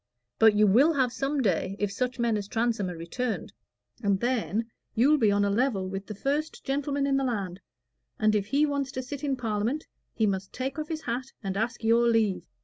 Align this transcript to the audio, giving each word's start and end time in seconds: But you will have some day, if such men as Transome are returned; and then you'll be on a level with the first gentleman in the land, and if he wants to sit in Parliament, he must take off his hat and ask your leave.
But 0.39 0.55
you 0.55 0.65
will 0.65 0.93
have 0.93 1.13
some 1.13 1.43
day, 1.43 1.75
if 1.77 1.91
such 1.91 2.17
men 2.17 2.35
as 2.35 2.47
Transome 2.47 2.89
are 2.89 2.97
returned; 2.97 3.53
and 4.01 4.19
then 4.19 4.65
you'll 4.95 5.19
be 5.19 5.31
on 5.31 5.45
a 5.45 5.51
level 5.51 5.87
with 5.87 6.07
the 6.07 6.15
first 6.15 6.63
gentleman 6.63 7.05
in 7.05 7.17
the 7.17 7.23
land, 7.23 7.59
and 8.17 8.33
if 8.33 8.47
he 8.47 8.65
wants 8.65 8.91
to 8.93 9.03
sit 9.03 9.23
in 9.23 9.35
Parliament, 9.35 9.85
he 10.15 10.25
must 10.25 10.51
take 10.51 10.79
off 10.79 10.89
his 10.89 11.03
hat 11.03 11.33
and 11.43 11.55
ask 11.55 11.83
your 11.83 12.07
leave. 12.07 12.47